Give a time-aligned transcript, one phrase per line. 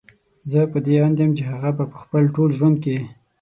[0.51, 2.97] زه په دې اند يم چې هغه به په خپل ټول ژوند کې